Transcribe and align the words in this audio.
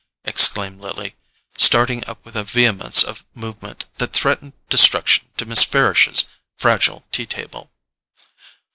exclaimed 0.25 0.79
Lily, 0.81 1.13
starting 1.59 2.03
up 2.07 2.25
with 2.25 2.35
a 2.35 2.43
vehemence 2.43 3.03
of 3.03 3.23
movement 3.35 3.85
that 3.97 4.11
threatened 4.11 4.53
destruction 4.67 5.27
to 5.37 5.45
Miss 5.45 5.63
Farish's 5.63 6.27
fragile 6.57 7.05
tea 7.11 7.27
table. 7.27 7.69